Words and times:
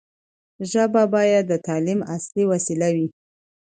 ژبه 0.71 1.03
باید 1.13 1.43
د 1.47 1.53
تعلیم 1.67 1.99
اصلي 2.15 2.43
وسیله 2.51 2.87
وي. 2.95 3.07